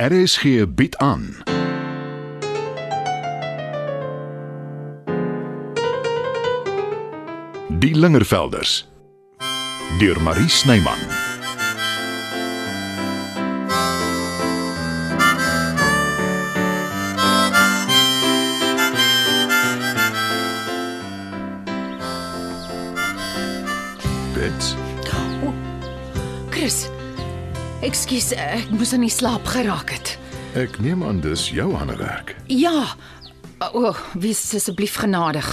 [0.00, 1.36] RSG bied aan.
[7.68, 8.88] Die Lingervelders
[9.98, 10.98] deur Marie Snyman.
[24.34, 24.74] Bets,
[26.50, 26.88] Chris.
[27.80, 30.16] Ekskuus, ek moes aan die slaap geraak het.
[30.58, 32.34] ek neem aan dis jou ander werk.
[32.50, 32.94] Ja.
[33.72, 35.46] O, oh, wees asseblief genadig.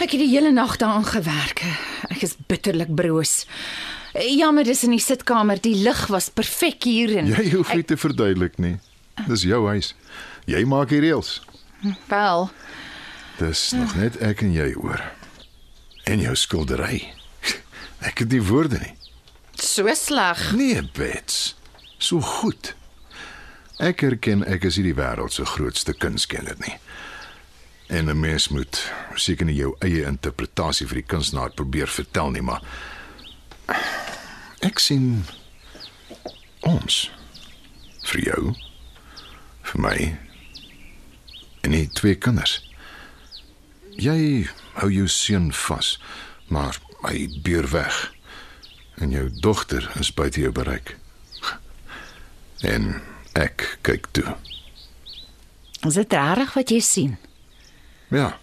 [0.00, 1.62] Ek het die hele nag daaraan gewerk.
[2.10, 3.44] Ek is bitterlik broos.
[4.14, 5.60] Jammer, dis in die sitkamer.
[5.62, 8.76] Die lig was perfek hier en Jy hoef nie te verduidelik nie.
[9.28, 9.92] Dis jou huis.
[10.48, 11.40] Jy maak die reëls.
[12.08, 12.50] wel,
[13.38, 15.00] Dis nog net ek en jy oor.
[16.06, 17.02] En jou skildery.
[18.02, 18.94] Ek het nie woorde nie.
[19.62, 20.52] So sleg.
[20.52, 21.54] Nee, Bets.
[21.98, 22.74] So goed.
[23.82, 26.76] Ek erken ek is nie die wêreld se grootste kunskenner nie.
[27.88, 32.42] En 'n mens moet seker nie jou eie interpretasie vir die kunstenaar probeer vertel nie,
[32.42, 32.62] maar
[34.60, 35.24] ek sien
[36.60, 37.10] ons
[38.02, 38.54] vir jou
[39.62, 40.18] vir my
[41.62, 42.60] en die twee kinders.
[43.96, 45.98] Jy hou jou seun vas,
[46.48, 48.12] maar hy beer weg.
[48.94, 50.96] En jou dogter is buite jou bereik.
[52.60, 54.36] En ek kyk toe.
[55.86, 57.16] Is dit reg wat jy sien?
[58.08, 58.36] Ja.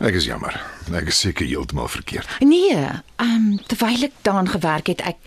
[0.00, 0.56] Ek is jammer.
[0.96, 2.30] Ek is seker heeltemal verkeerd.
[2.40, 5.18] Nee, ehm um, terwyl ek daaraan gewerk het, ek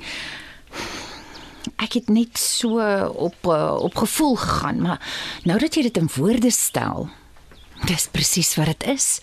[1.84, 2.82] ek het net so
[3.28, 5.00] op uh, op gevoel gegaan, maar
[5.44, 7.08] nou dat jy dit in woorde stel,
[7.86, 9.20] dis presies wat dit is.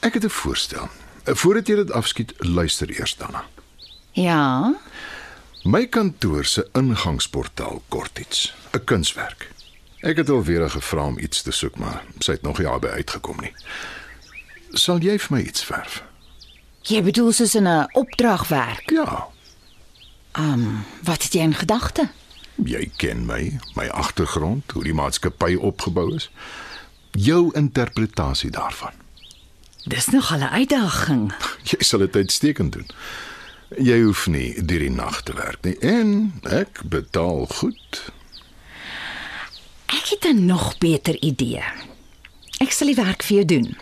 [0.00, 0.88] Ek het 'n voorstel.
[1.24, 3.44] Voordat jy dit afskiet, luister eers daarna.
[4.14, 4.74] Ja.
[5.64, 9.50] My kantoor se ingangsportaal kort iets, 'n kunswerk.
[10.00, 13.36] Ek het alweer gevra om iets te soek, maar sy het nog nie daarby uitgekom
[13.40, 13.52] nie.
[14.70, 16.02] Sal jy vir my iets verf?
[16.82, 18.90] Jy bedoel soos 'n opdragwerk.
[18.90, 19.32] Ja,
[21.04, 22.08] Wat het jy in gedagte?
[22.64, 26.30] Jy ken my, my agtergrond, hoe die maatskappy opgebou is.
[27.10, 28.92] Jou interpretasie daarvan.
[29.84, 31.32] Dis nog 'n uitdaging.
[31.70, 32.86] Jy sal dit uitstekend doen.
[33.78, 38.00] Jy hoef nie deur die nag te werk nie en ek betaal goed.
[39.90, 41.62] Ek het 'n nog beter idee.
[42.60, 43.76] Ek sal die werk vir jou doen.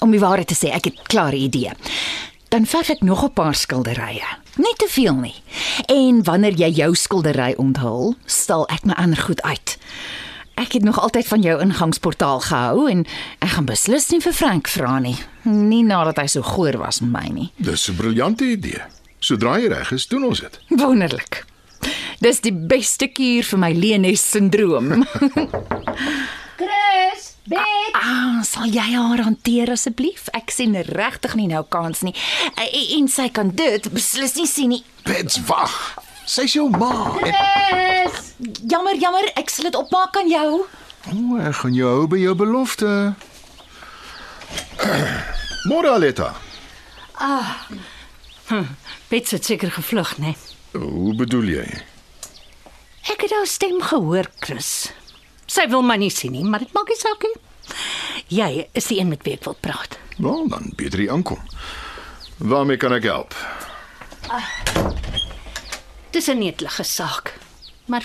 [0.00, 1.72] Om die waarheid te sê, ek het 'n klare idee.
[2.48, 4.26] Dan verf ek nog 'n paar skilderye.
[4.56, 5.34] Nie te veel nie.
[5.86, 9.78] En wanneer jy jou skildery onthul, stal ek my ander goed uit.
[10.54, 13.06] Ek het nog altyd van jou ingangsportaal gehou en
[13.38, 15.16] ek gaan beslis nie vir Frank vra nie.
[15.42, 17.52] Nie nadat hy so goor was met my nie.
[17.56, 18.82] Dis 'n briljante idee.
[19.20, 20.58] Sodra jy reg is, doen ons dit.
[20.78, 21.44] Wonderlik.
[22.22, 25.04] Dis die beste kuur vir my Lenes sindroom.
[26.58, 30.26] Chris, Bet, Ah, sal jy haar hanteer asseblief?
[30.36, 32.12] Ek sien regtig nie nou kans nie.
[32.60, 34.82] Eh, En sy kan dit beslis nie sien nie.
[35.06, 35.72] Bets wag.
[36.28, 36.90] Sy's jou ma.
[37.24, 37.32] En,
[37.70, 38.34] Chris.
[38.68, 40.66] Jammer, jammer, ek sal dit opmaak aan jou.
[41.08, 42.90] o, ek gaan jou hou by jou belofte.
[45.70, 46.34] Môre Aletta.
[49.08, 50.34] Bets het seker gevlug, né?
[50.34, 50.36] Nee.
[50.82, 51.66] Hoe bedoel jy?
[53.08, 54.90] Ek het haar stem gehoor, Chris.
[55.48, 57.36] Sy wil my nie sien nie, maar dit maak nie saak nie.
[58.28, 59.96] Jy is die een met wie ek wil praat.
[60.18, 61.40] Wel, dan beter jy aankom.
[62.38, 63.34] Waarmee kan ek help?
[66.12, 67.34] Dis 'n netelige saak.
[67.86, 68.04] Maar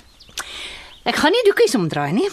[1.04, 2.30] ek gaan nie doekies omdraai nie.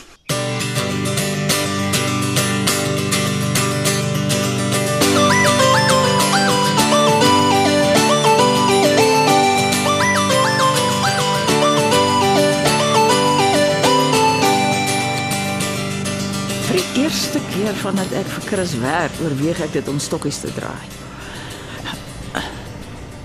[16.71, 20.53] Vir die eerste keer vandat ek vir Chris werk, oorweeg ek dit om stokkies te
[20.55, 20.85] draai.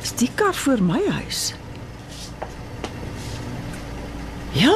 [0.01, 1.51] Is die kar voor my huis?
[4.57, 4.73] Ja.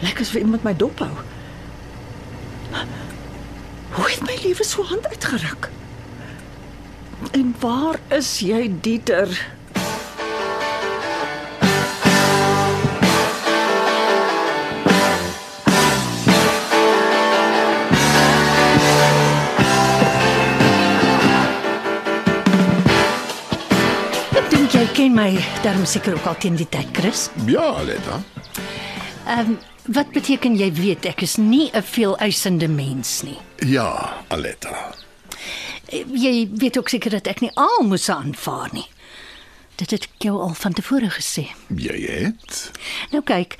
[0.00, 1.12] Lekker as vir iemand my dop hou.
[3.98, 5.68] Hoe het my lewe so hand uitgeruk?
[7.36, 9.28] En waar is jy, Dieter?
[25.24, 27.28] My daarom seker ook al teen die tyd, Chris.
[27.48, 28.20] Ja, Aletta.
[29.26, 29.58] Ehm um,
[29.94, 33.36] wat beteken jy weet ek is nie 'n veeleisende mens nie.
[33.58, 34.94] Ja, Aletta.
[35.88, 38.86] Eh, Jy weet ook seker dat ek nie almoes aanvaar nie.
[39.76, 41.46] Dit het ek jou al van tevore gesê.
[41.68, 42.70] Jy het
[43.10, 43.56] Nou kyk,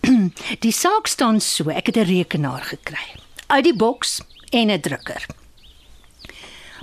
[0.64, 3.06] die saak staan so, ek het 'n rekenaar gekry.
[3.46, 4.20] Uit die boks
[4.50, 5.26] en 'n drukker.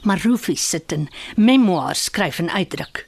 [0.03, 3.05] Maar Rufie sit in memoirs skryf en uitdruk.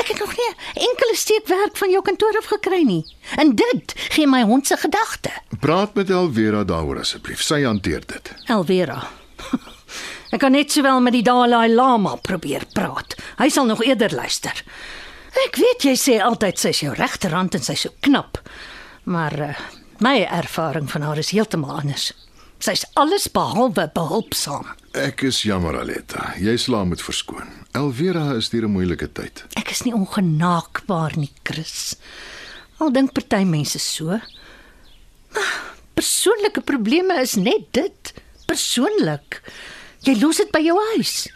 [0.00, 0.48] Ek het nog nie
[0.88, 3.02] enkele steek werk van jou kantoor af gekry nie.
[3.36, 5.30] En dit gee my hond se gedagte.
[5.60, 7.42] praat met Elvera daaroor asseblief.
[7.42, 8.32] Sy hanteer dit.
[8.46, 9.02] Elvera.
[10.32, 13.14] Ek kan net sowel met die Dalai Lama probeer praat.
[13.38, 14.62] Hy sal nog eerder luister.
[15.46, 18.40] Ek weet jy sê altyd sy's jou regterhand en sy's so knap.
[19.04, 19.52] Maar uh,
[20.00, 22.12] my ervaring van haar is heeltemal anders.
[22.62, 24.66] Sy's alles behalwe behulpsaam.
[24.96, 26.32] Ek is jammer Aletta.
[26.40, 27.48] Jy sla moet verskoon.
[27.72, 29.44] Elvera is deur 'n moeilike tyd.
[29.56, 31.96] Ek is nie ongenaakbaar nie, Chris.
[32.78, 34.20] Al dink party mense so.
[35.94, 38.12] Persoonlike probleme is net dit,
[38.46, 39.40] persoonlik.
[40.02, 41.28] Jy los dit by jou huis.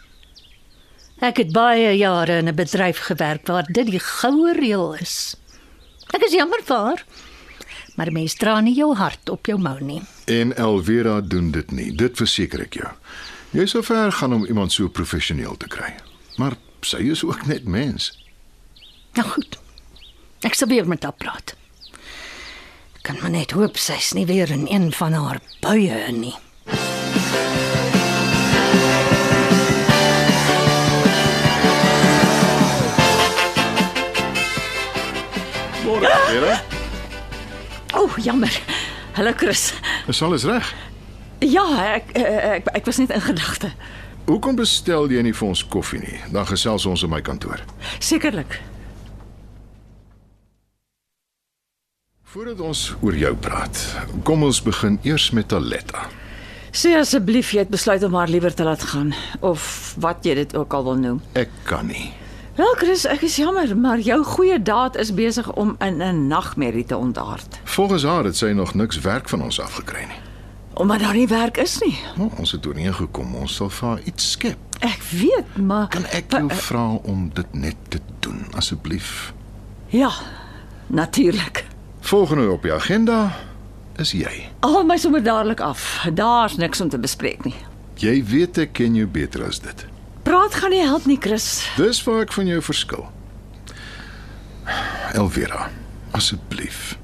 [1.21, 5.35] Ek het baie jare in 'n bedryf gewerk waar dit die goue reël is.
[6.13, 7.05] Ek is jammer vir haar.
[7.95, 10.01] Maar mens dra nie jou hart op jou mou nie.
[10.25, 11.91] En Elvera doen dit nie.
[11.95, 12.91] Dit verseker ek jou.
[13.51, 15.95] Jy sou ver gaan om iemand so professioneel te kry.
[16.37, 16.53] Maar
[16.85, 18.11] sy is ook net mens.
[19.13, 19.57] Nou goed.
[20.45, 21.55] Ek sal weer met haar praat.
[22.95, 26.35] Ek kan maar net hoop sy's nie weer in een van haar buie nie.
[35.87, 36.61] Môre, Elvera.
[37.95, 38.61] O, oh, jammer.
[39.17, 39.73] Hallo Chris.
[40.07, 40.73] Is alles reg?
[41.41, 43.73] Ja, ek ek ek, ek was net in gedagte.
[44.27, 46.17] Hoekom bestel jy nie vir ons koffie nie?
[46.35, 47.61] Dan gesels ons in my kantoor.
[48.03, 48.59] Sekerlik.
[52.27, 53.79] Voordat ons oor jou praat,
[54.27, 56.09] kom ons begin eers met Aletta.
[56.75, 60.57] Sê asseblief jy het besluit om haar liewer te laat gaan of wat jy dit
[60.59, 61.23] ook al wil noem.
[61.39, 62.11] Ek kan nie.
[62.59, 66.85] Wel Chris, ek is jammer, maar jou goeie daad is besig om in 'n nagmerrie
[66.85, 67.59] te ontaard.
[67.63, 70.26] Volgens haar het sy nog niks werk van ons afgekry nie.
[70.77, 71.95] Omdat daar nie werk is nie.
[72.17, 74.57] Nou, ons het ooreengekom ons sal vir haar iets skep.
[74.85, 79.33] Ek weet, maar Kan ek jou vra om dit net te doen asseblief?
[79.89, 80.11] Ja,
[80.87, 81.63] natuurlik.
[82.05, 83.31] Volgende op die agenda
[83.97, 84.49] is jy.
[84.61, 86.05] Haal my sommer dadelik af.
[86.13, 87.55] Daar's niks om te bespreek nie.
[87.97, 89.85] Jy weet ek ken jou beter as dit.
[90.27, 91.65] Praat gaan nie help nie, Chris.
[91.79, 93.07] Dis waar ek van jou verskil.
[95.17, 95.69] Elvira,
[96.11, 96.97] asseblief.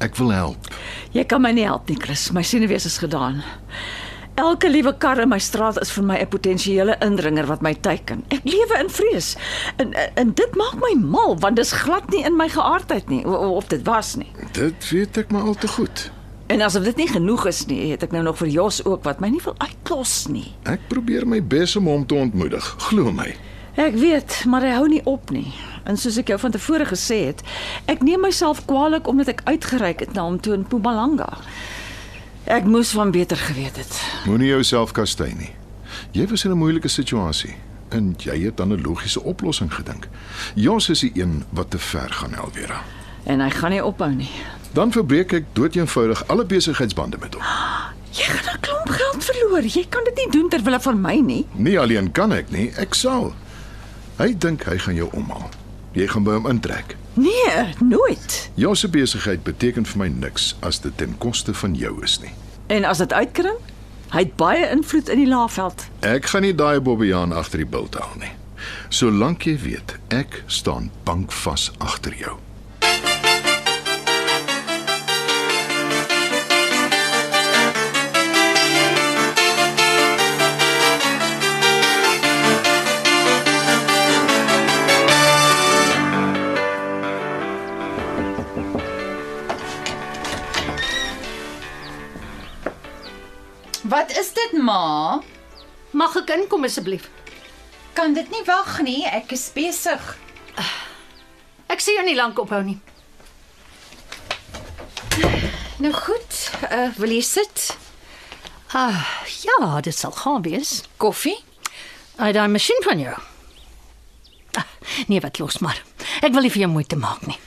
[0.00, 0.68] Ek wil help.
[1.12, 2.30] Jy kan my nie help nie, Chris.
[2.32, 3.42] My senuwees is gedaan.
[4.40, 8.24] Elke liewe kar in my straat is vir my 'n potensiële indringer wat my teiken.
[8.30, 9.36] Ek lewe in vrees.
[9.76, 13.56] En en dit maak my mal want dis glad nie in my geaardheid nie o-
[13.56, 14.30] of dit was nie.
[14.52, 16.10] Dit weet ek maar al te goed.
[16.46, 19.20] En asof dit nie genoeg is nie, het ek nou nog vir Jos ook wat
[19.20, 20.52] my nie wil uitklos nie.
[20.64, 22.74] Ek probeer my bes om hom te ontmoedig.
[22.78, 23.36] Glo my.
[23.76, 25.52] Ek weet, maar hy hou nie op nie.
[25.84, 27.42] En soos ek jou van tevore gesê het,
[27.86, 31.38] ek neem myself kwaadlik omdat ek uitgereik het na hom toe in Mpumalanga.
[32.44, 34.00] Ek moes van beter geweet het.
[34.26, 35.50] Moenie jouself kastei nie.
[36.12, 37.54] Jy was in 'n moeilike situasie
[37.88, 40.08] en jy het aan 'n logiese oplossing gedink.
[40.54, 42.82] Jos is die een wat te ver gaan, Elvira.
[43.24, 44.30] En hy gaan nie ophou nie.
[44.72, 47.42] Dan verbreek ek doeteenvoudig alle besigheidsbande met hom.
[48.10, 49.62] Jy gaan 'n klomp geld verloor.
[49.62, 51.46] Jy kan dit nie doen ter wille van my nie.
[51.52, 53.34] Nie alleen kan ek nie, ek sal.
[54.16, 55.48] Hy dink hy gaan jou omhaal.
[55.92, 56.96] Jy gaan by hom intrek.
[57.18, 58.50] Nee, nooit.
[58.54, 62.30] Jou se besigheid beteken vir my niks as dit ten koste van jou is nie.
[62.70, 63.58] En as dit uitkring,
[64.14, 65.88] hy het baie invloed in die Laagveld.
[66.06, 68.30] Ek gaan nie daai Bobbejaan agter die bult haal nie.
[68.88, 72.36] Solank jy weet, ek staan bankvas agter jou.
[93.90, 95.18] Wat is dit, ma?
[95.90, 97.08] Mag ek inkom asseblief?
[97.98, 100.04] Kan dit nie wag nie, ek is besig.
[101.70, 102.76] Ek sien jou nie lank ophou nie.
[105.82, 106.36] Nou goed,
[106.68, 107.64] uh, wil jy sit?
[108.78, 109.02] Ah,
[109.42, 110.84] ja, dit sal gaan wees.
[111.02, 111.38] Koffie?
[112.22, 113.16] Ai, daai masjien van jou.
[114.60, 114.68] Ah,
[115.10, 115.82] nee, wat los maar.
[116.22, 117.40] Ek wil nie vir jou moeite maak nie.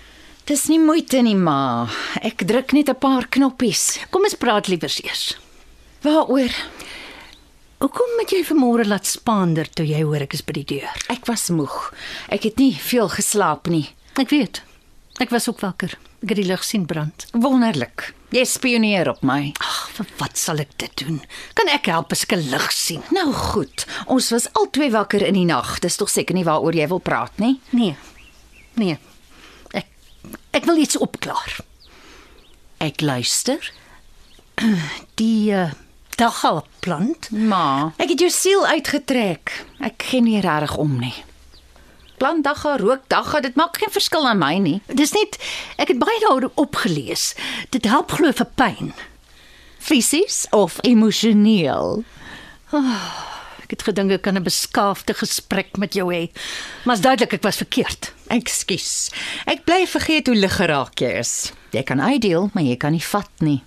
[0.49, 1.87] Dis nie moeite nie, ma.
[2.19, 4.03] Ek druk net 'n paar knoppies.
[4.11, 5.25] Kom ons praat liewers eers.
[6.03, 6.51] Waaroor?
[7.79, 11.03] Hoekom het jy vanmôre laat spaander toe jy hoor ek is by die deur?
[11.11, 11.93] Ek was moeg.
[12.27, 13.85] Ek het nie veel geslaap nie.
[14.19, 14.59] Ek weet.
[15.23, 15.95] Ek was ook wakker.
[16.23, 17.23] Ek het die lig sien brand.
[17.31, 18.09] Wonderlik.
[18.35, 19.53] Jy spioneer op my.
[19.63, 21.21] Ag, vir wat sal ek dit doen?
[21.55, 23.03] Kan ek help as ek 'n lig sien?
[23.11, 23.85] Nou goed.
[24.07, 25.79] Ons was albei wakker in die nag.
[25.79, 27.59] Dis tog seker nie waaroor jy wil praat nie.
[27.71, 27.95] Nee.
[28.75, 28.97] Nee.
[29.71, 29.87] Ek
[30.51, 31.59] ek wil iets opklaar.
[32.79, 33.71] Ek luister.
[35.15, 35.71] Die uh,
[36.23, 37.29] daggalplant.
[37.35, 39.51] Ma, ek het jou siel uitgetrek.
[39.83, 41.15] Ek gee nie regtig om nie.
[42.21, 44.77] Plantdagga, rookdagga, dit maak geen verskil aan my nie.
[44.87, 45.35] Dis net
[45.81, 47.33] ek het baie daaroor opgelees.
[47.75, 48.93] Dit help glo vir pyn.
[49.83, 52.03] Fisies of emosioneel.
[53.63, 56.29] Ek het gedink ek kan 'n beskaafde gesprek met jou hê,
[56.85, 58.13] maar is duidelik ek was verkeerd.
[58.29, 59.11] Ekskuus.
[59.45, 61.51] Ek bly vergeet hoe lig geraak jy is.
[61.71, 63.63] Jy kan uitdeel, maar jy kan nie vat nie.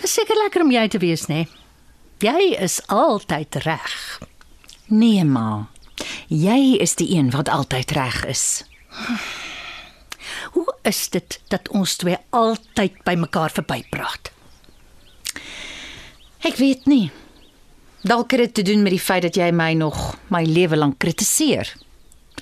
[0.00, 1.46] Dis seker lekker om jy te wees, né?
[2.20, 4.20] Jy is altyd reg.
[4.92, 5.70] Nee, ma.
[6.28, 8.42] Jy is die een wat altyd reg is.
[10.52, 14.28] Hoe is dit dat ons twee altyd by mekaar verbypraat?
[16.44, 17.08] Ek weet nie.
[18.04, 20.98] Dalk het dit te doen met die feit dat jy my nog my lewe lank
[21.00, 21.72] kritiseer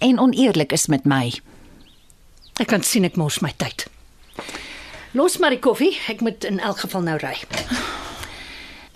[0.03, 1.31] en oneerlik is met my.
[2.59, 3.87] Ek kan sien ek mors my tyd.
[5.15, 7.37] Los maar die koffie, ek moet in elk geval nou ry.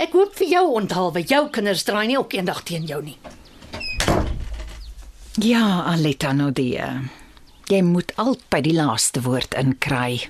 [0.03, 3.15] Ek hoop vir jou onthaalwe, jou kinders draai nie ook eendag teen jou nie.
[5.39, 6.83] Ja, Aletta Nodie.
[7.71, 10.27] Jy moet altyd die laaste woord inkry.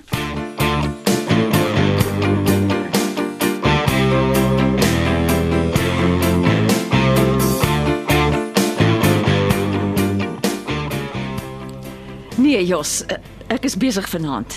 [12.37, 13.17] Nee, Jos, eh,
[13.49, 14.53] ek is besig vanaand.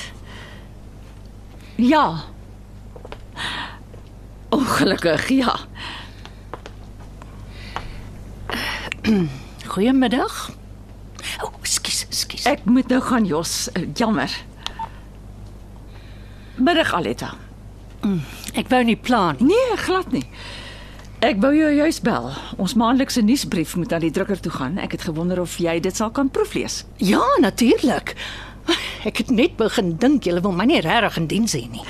[1.81, 2.36] Ja.
[4.49, 5.57] Ongelukkig, ja.
[9.67, 10.51] Goeiemiddag.
[11.43, 12.45] O, oh, skus, skus.
[12.47, 13.69] Ek moet nou gaan, Jos.
[13.73, 14.31] Eh, Jammer.
[16.57, 17.35] Middag Aletta.
[18.57, 19.51] Ek wou nie plan nie.
[19.51, 20.25] Nee, glad nie.
[21.25, 22.29] Ek wou jou juis bel.
[22.63, 24.79] Ons maandelikse nuusbrief moet aan die drukker toe gaan.
[24.79, 26.85] Ek het gewonder of jy dit sal kan proeflees.
[27.03, 28.15] Ja, natuurlik.
[29.07, 31.85] Ek het net begin dink jy wil my nie regtig in diens hê nie.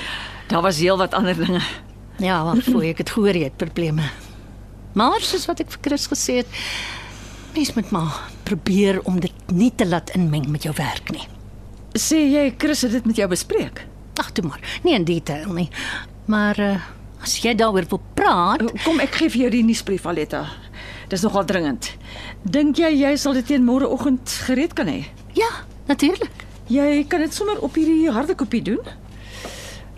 [0.51, 1.63] Daar was heelwat ander dinge.
[2.23, 4.09] Ja, maar voor ek het gehoor jy het probleme.
[4.97, 6.61] Maar soos wat ek vir Chris gesê het,
[7.57, 11.27] mens moet maar probeer om dit nie te laat inmeng met jou werk nie.
[11.97, 13.85] Sê jy Chris het dit met jou bespreek?
[14.17, 14.61] Ag, toe maar.
[14.85, 15.69] Nie in detail nie.
[16.33, 16.81] Maar uh,
[17.25, 20.47] as jy daaroor wil praat, Kom ek gee vir jou die nuusbrief Aletta.
[21.13, 21.93] Dis nogal dringend.
[22.43, 25.05] Dink jy jy sal dit teen môreoggend gereed kan hê?
[25.37, 25.49] ja,
[25.87, 26.33] natuurlik.
[26.73, 28.81] Jy kan dit sommer op hierdie harde kopie doen.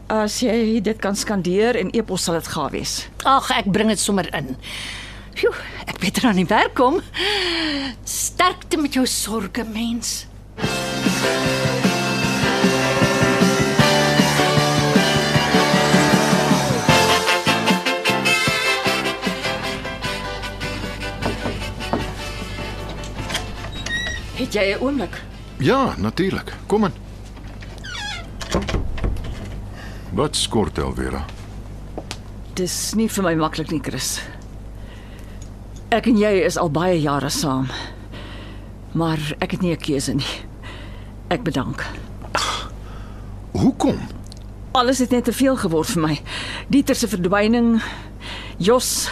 [0.08, 2.92] As jy dit kan skandeer en e-pos sal dit gaaf wees.
[3.28, 4.54] Ag, ek bring dit sommer in.
[5.36, 5.52] Pjoe,
[5.84, 7.02] ek beter aan die werk kom.
[8.08, 10.24] Sterkte met jou sorge, mens.
[24.38, 25.20] Het jy 'n oomblik?
[25.58, 26.54] Ja, natuurlik.
[26.66, 27.07] Kom in.
[30.18, 31.20] Wat skort Elvira?
[32.58, 34.16] Dis nie vir my maklik nie, Chris.
[35.94, 37.68] Ek en jy is al baie jare saam.
[38.98, 40.32] Maar ek het nie 'n keuse nie.
[41.30, 41.86] Ek bedank.
[43.54, 43.98] Hoekom?
[44.72, 46.20] Alles het net te veel geword vir my.
[46.68, 47.80] Dieter se verdwyning,
[48.58, 49.08] Jos,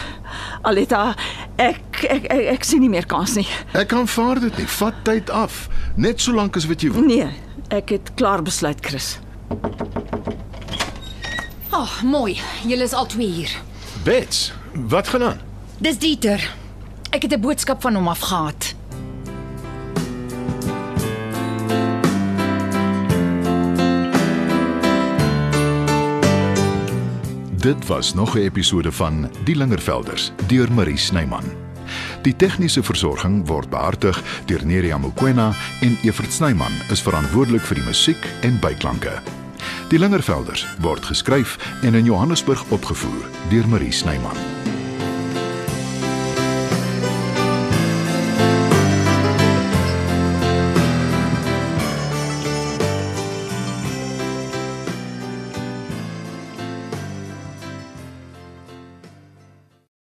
[0.61, 1.15] Aletta,
[1.55, 3.47] ek ek ek, ek sien nie meer kans nie.
[3.73, 4.67] Ek aanvaar dit nie.
[4.67, 5.69] Vat tyd af.
[5.95, 7.01] Net solank as wat jy wil.
[7.01, 7.29] Nee,
[7.69, 9.19] ek het klaar besluit, Chris.
[11.77, 12.39] Ag, oh, mooi.
[12.65, 13.51] Julle is al twee hier.
[14.03, 15.39] Bets, wat gaan aan?
[15.77, 16.41] Dis Dieter.
[17.09, 18.75] Ek het 'n boodskap van hom afgehaat.
[27.51, 31.43] Dit was nog 'n episode van Die Lingervelders deur Marie Snyman.
[32.21, 37.85] Die tegniese versorging word behartig deur Neriya Mukwena en Evert Snyman is verantwoordelik vir die
[37.85, 39.21] musiek en byklanke.
[39.87, 44.35] Die Lingervelders word geskryf en in Johannesburg opgevoer deur Marie Snyman.